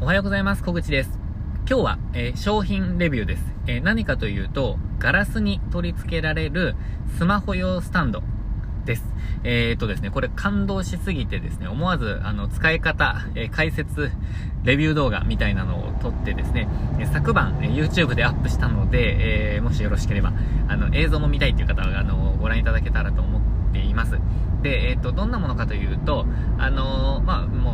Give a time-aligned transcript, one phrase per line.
[0.00, 0.64] おはようございます。
[0.64, 1.10] 小口です。
[1.68, 6.74] 今日は、えー、商品レビューです、えー、何かというと、ガラスに取り付けられる
[7.16, 8.22] スマホ用スタンド
[8.84, 9.04] です。
[9.44, 14.10] えー、っとですね、これ感動しすぎてですね、思わず、あの、使い方、えー、解説、
[14.64, 16.68] レビュー動画みたいなのを撮ってですね、
[16.98, 20.32] え昨晩、え YouTube でアップしたので、えもしよろしければ、
[20.68, 23.42] あの、映像も見たいという方は、あの、ご覧いただけたらと思っ
[23.72, 24.18] ています。
[24.64, 26.26] で、えっと、どんなものかというと、
[26.58, 27.73] あのまあ、も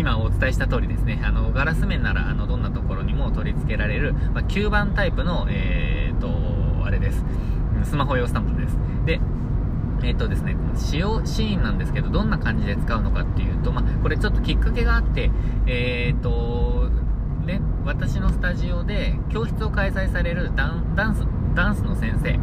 [0.00, 7.22] 今お伝えした通りですね、あの、ガラス面なら、あの、どんなところにも取り付けられる、まあ、吸盤タイプの、えー、と、あれです。
[7.84, 8.78] スマホ用スタンドです。
[9.04, 9.20] で、
[10.02, 15.30] えっ、ー、とですね、使用シーンなんですけど、どんな感じで使うのかっていうと、まあ、これちょっときっかけがあって、
[15.66, 16.88] えっ、ー、と、
[17.44, 22.38] ね、私のスタジオで教室を開催されるダンダンス、ダンスの先生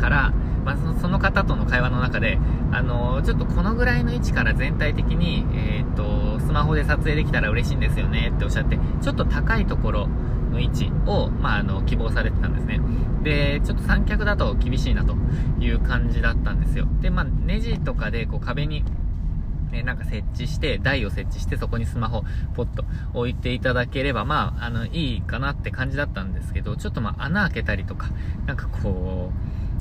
[0.00, 0.32] から、
[0.64, 2.38] まあ、その方との会話の中で、
[2.72, 10.08] あのちょっとこのぐらいの位置から全体的に、えっ、と、スマホで撮影できたら嬉しいんですよねっておっしゃって、ちょっと高いところ
[10.50, 12.80] の位置を、まあ、あの、希望されてたんですね。
[13.22, 15.14] で、ちょっと三脚だと厳しいなと
[15.60, 16.88] いう感じだったんですよ。
[17.00, 18.84] で、まあ、ネジとかで、こう、壁に、
[19.70, 28.08] ね、なんか設置して、台を設置して、そこにスマホ、ポッと置いていただければ、まあ、あの、いいかなって感じだったんですけど、ちょっとまあ、穴開けたりとか、
[28.46, 29.30] なんかこ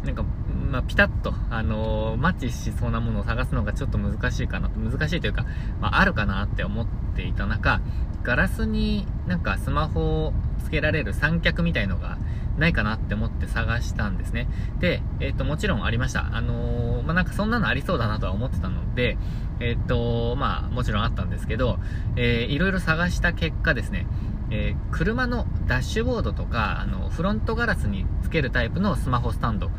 [0.03, 0.23] う、なんか、
[0.69, 5.45] まあ、ピタッと、あのー、マッチしそうなものを探すのがちょっと難しいかな、難しいというか、
[5.81, 7.81] まあ、あるかなって思っていた中、
[8.23, 12.17] ガラスになんかスマホをつけられる三脚みたいのが
[12.57, 14.47] ないかなって思って探したんですね。
[14.79, 16.35] で、えっ、ー、と、もちろんありました。
[16.35, 19.17] あのー、まあ、なんかそんなのありそうだなとは思ってたので、
[19.61, 21.79] えっ、と、まあ、もちろんあったんですけど、
[22.15, 24.07] えー、いろいろ探した結果ですね、
[24.51, 29.71] えー、車のダッシュボードとか、あの、フロントガラスにつけるタイプのスマホスタンド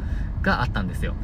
[0.43, 1.15] があったんですよ。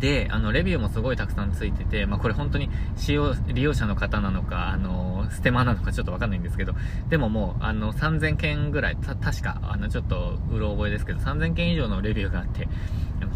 [0.00, 6.74] で、あの、レビューもすごいたくさんついてて、まあ、これ本当に使用、利用者の方なのか、あの、ステマなのかちょっとわかんないんですけど、
[7.08, 12.68] でももう、あの、3000件ぐらい、た、確か、あの、ちょっと、うろ覚えですけど、3000件以上のレビューがあって、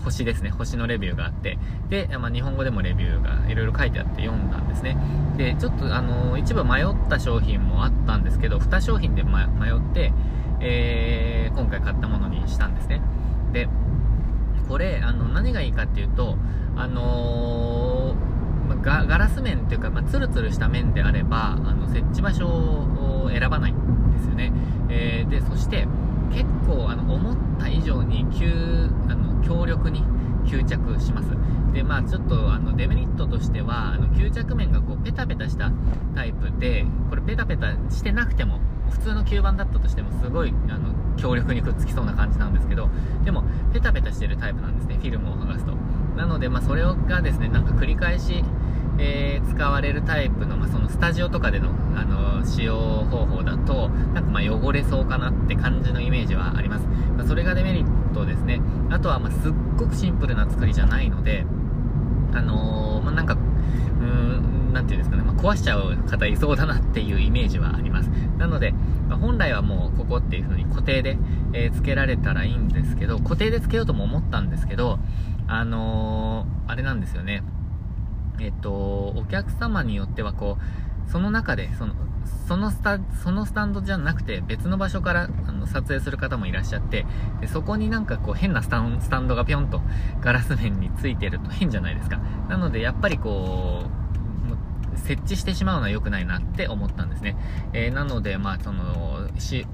[0.05, 4.97] 星ですね、星のレビューがあって、で、まあ、日本語でもレビューがいろいろ書いてあって読んだんですね。
[5.37, 10.13] で、ちょっと、あの、一部迷った商品もあったんですけど、2商品で、ま、迷って、
[10.61, 13.03] えー、今回買ったものにしたんですね。
[13.53, 13.69] で、
[14.69, 16.37] これ、あの、何がいいかっていうと、
[16.77, 24.53] あのー、ガガラス面っていうか、まあ、ツルツルした面であれば、あの、設置場所を選ばないんですよね。
[24.89, 25.87] えー、で、そして、
[26.33, 30.05] 結構、あの、思った以上に、急、あの、強力に
[30.45, 31.29] 吸着します。
[31.73, 35.73] で、まあ、ちょっと、あの、デメリットとしては、あの、吸着面がこう、ペタペタした
[36.15, 38.61] タイプで、これペタペタしてなくても、
[38.91, 42.89] 普通の吸盤だったとしてもすごいあの強力にくっつきそうな感じなんですけど
[43.25, 45.73] でもペタペタしてるタイプなんですねフィルムを剥がすと。
[46.17, 48.43] なので、まあ、それがですねなんか繰り返し、
[48.99, 56.87] えー、使われるタイプの,、まあそのスタジオとかでのあの使用方法だとなんかま汚れそうかなって感じのイメージはあります、
[57.17, 58.61] まあ、それがデメリットですね。
[58.91, 61.45] あとはますっごくシンプルな作りじゃないので
[62.33, 63.39] あのー、まあ、なんかん
[64.77, 68.09] なんていうんですかね、まあ、壊しちゃう方いそうだなっていうイメージはあります。
[68.37, 68.73] なので、
[69.09, 71.17] まあ、本来はもうここっていう風に固定で、
[71.55, 74.99] えー、付けられたらいいんですけど、固定で付けようとも思ったんですけど、
[75.49, 77.43] あのー、あれなんですよね。
[78.39, 80.59] えっと、お客様によってはこ
[81.09, 81.95] う、その中で、その、
[82.47, 87.07] そのスタ、そのスタンドじゃなくて別の場所からあの撮影する方もいらっしゃって、
[87.41, 89.81] でそこになんかこう変なスタンスタンドがぴょんと
[90.21, 92.19] ガラス面についてると変じゃないですか。
[92.49, 94.06] なのでやっぱりこう、
[94.97, 97.37] 設置してしまうのは良くないなって思ったんですね。
[97.73, 99.67] えー、なので、まあ、その、使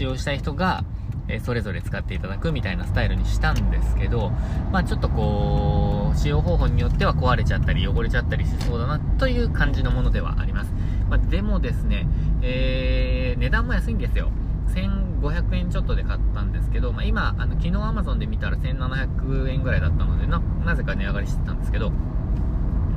[0.00, 0.84] 用したい人が、
[1.26, 4.30] えそれぞれ使っていただくみたいなスタイルにしたんですけど、
[4.72, 10.72] まあちょっとこう、使用方法によっては壊れちゃったり汚れちゃったりしそうだなという感じのものではあります。
[11.08, 12.06] まあ、でもですね、
[12.42, 14.30] えー、値段も安いんですよ。
[14.74, 21.90] 1500円ちょっとで買ったんですけど、まあ、今、あの昨日 Amazon で見たら1700円ぐらいだったのでな、なぜか値上がりしてたんですけど、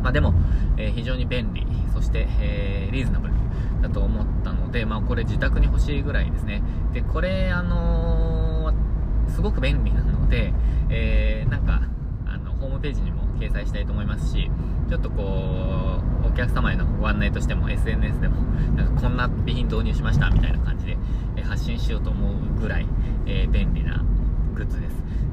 [0.01, 0.33] まあ、でも、
[0.77, 3.33] えー、非常に便利、そして、えー、リーズナブル
[3.81, 6.61] だと思ったので、まあ、これ自宅に欲しいぐらいですね。
[6.93, 10.53] で、これ、あのー、すごく便利なので、
[10.89, 11.81] え、なんか、
[12.25, 14.49] あの、ホームページにも掲載したいと思いますし、
[14.89, 18.41] ちょっとこう、お客様へのご案内としても SNS でも、
[18.75, 20.97] なんかこんな備品導入しましたみたいな感じで、
[21.35, 22.87] え発信しようと思うぐらい、
[23.25, 23.76] え便利。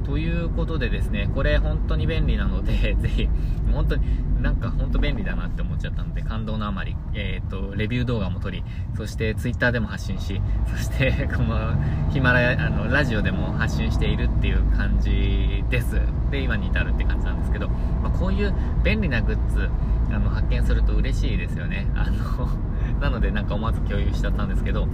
[0.04, 3.28] ということでですね、これ本当に便利なので、 ぜひ、
[3.72, 4.02] 本当に
[4.42, 8.62] なんか本当便利だなって思っちゃったので、感動のあまり、えっ、ー、と、レビュー動画も撮り、
[8.96, 11.74] そして Twitter でも発信し、 そしてこの
[12.10, 16.00] ヒマラヤ、あの、ラジオでも発信しているっていう感じです。
[16.30, 17.68] で、今に至るって感じなんですけど、
[18.02, 18.52] まあ、こういう
[18.84, 19.70] 便利なグッズ、
[20.10, 21.86] あの、発見すると嬉しいですよね。
[21.94, 22.48] あの
[23.00, 24.86] なのでなんか思わず共有しちゃったんですけど、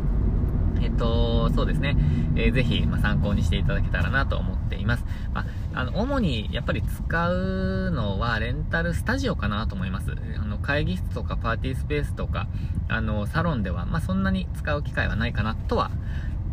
[0.82, 1.96] えっと、そうですね。
[2.36, 5.04] えー、ぜひ、まあ、参考にしていただけたらなと思っています。
[5.32, 10.14] まあ、あの、主にやっぱり使うのは、レンタルスタジオかなと思います。
[10.38, 12.48] あの、会議室とかパーティースペースとか、
[12.88, 15.90] あの、サロンでは、まあ、そんなに使う機会はないかなとは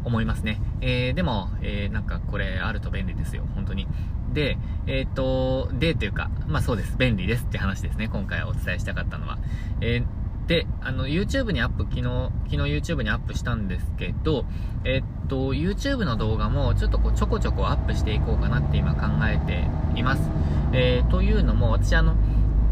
[0.03, 0.61] 思いますね。
[0.81, 3.87] えー、でも、えー、なんかこれあると便利ですよ、本当に。
[4.33, 4.57] で、
[4.87, 9.37] えっ、と、で、というか、まあそうです、便利ですって話ですね、今回お伝えしたかったのは。
[9.81, 12.03] えーで、あの、YouTube にアップ、昨日、
[12.49, 14.45] 昨日 YouTube にアップしたんですけど、
[14.85, 19.67] えっと、YouTube の動画もちょっとこうちょこちょこアップしていこうかなって今考えて
[19.99, 20.29] います。
[20.71, 22.15] えー、というのも、私あの、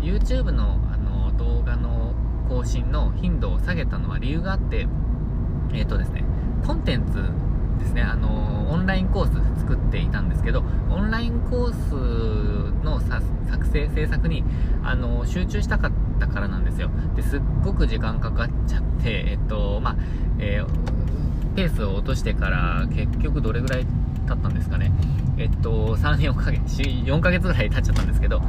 [0.01, 2.13] YouTube のあの動画の
[2.47, 4.87] 更新の頻度を下げたのは理由があって、
[5.73, 6.23] えっとですね、
[6.65, 7.15] コンテンツ
[7.79, 14.45] ですね、あの、オンラインコース作っていたんですけど、オンラインコースの作成、制作に、
[14.83, 16.89] あの、集中したかったからなんですよ。
[17.15, 19.95] で、すっごく時間かかっちゃって、えっと、まあ、
[20.39, 23.85] えー、ペースを落としてから結局どれぐらい
[24.27, 24.91] 経ったんですかね。
[25.37, 28.41] えっと、3、4ヶ月、4ヶ月ぐらい経っちゃったんですけど、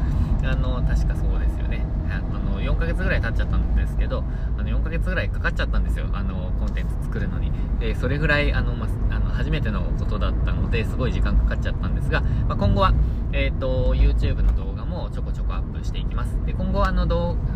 [0.44, 1.84] あの、確かそうですよね。
[2.08, 4.24] あの、4ヶ月ぐらい経っちゃったんですけど、
[4.58, 6.06] あの、4ヶ月ぐらいかかっちゃったんですよ。
[6.12, 7.50] あの、コンテンツ作るのに。
[7.80, 12.94] で、それぐらい、あの、まあ、の、初めてのことだったので、すごい時間かかっちゃったんですが、まあ、今後は、
[13.32, 16.36] えっ、と、YouTube の動画もちょこちょこアップしていきます。
[16.46, 17.55] で、今後は、あの、どあ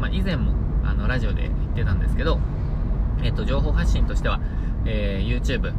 [0.00, 0.54] まあ、以前も、
[0.84, 2.40] あの、ラジオで言ってたんですけど、
[3.22, 4.40] えっ、と、情報発信としては、
[4.86, 5.72] えー、YouTube、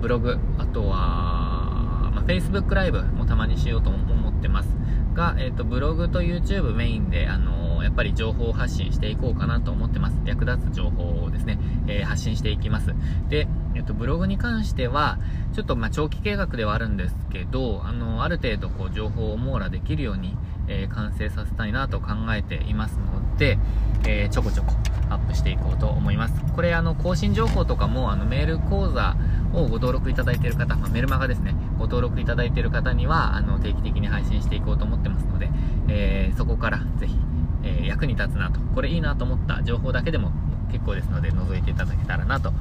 [0.00, 4.68] ブログ、あとは、まあ、Facebook ライブもたまにしようと思ってます。
[5.14, 7.54] が、えっ、と、ブログと YouTube メインで、あの
[7.84, 10.18] やっぱり情報発信していこうかなと思ってます。
[10.24, 12.94] 役立つ情報をですね、えー、発信していきます。
[13.28, 15.18] で、えっと、ブログに関しては、
[15.52, 20.34] ちょっとま長期計画ではあるんですけど、あの、ある程度こう情報を網羅できるように、
[20.68, 23.58] えー、完成させたいなと考えていますので、
[24.06, 24.74] えー、ちょこちょこ
[25.10, 26.34] アップしていこうと思います。
[26.54, 29.16] これあの、更新情報とかもあの、メール講座
[29.52, 35.50] をご登録いただいている方、まあ、メルマガですね、ご登録いただいている方には、あの、定期的に配信していこうと思ってますので、
[35.88, 37.16] えー、そこからぜひ、
[37.62, 40.32] えー、役に立つなと、これいいなと思った情報だけでも
[40.72, 42.52] 結構ですので、覗いていただけたらなと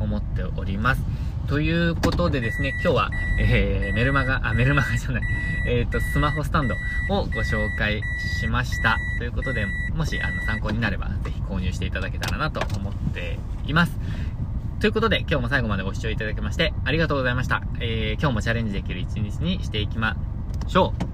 [0.00, 1.02] 思っております。
[1.48, 5.22] ということでですね、今日は、えー、メルマガ、あ、メルマガじゃない、
[5.66, 6.74] えっ、ー、と、スマホスタンド
[7.08, 8.98] をご紹介しました。
[9.16, 13.98] ということで、もし、あの、参考になれば、ぜひ購入していただけたらなと思っています。
[14.78, 17.62] ということで、今日も最後までご視聴いただきまして、ありがとうございました。
[17.80, 20.16] えー、今日もチャレンジできる一日にしていきま
[20.66, 21.07] しょう。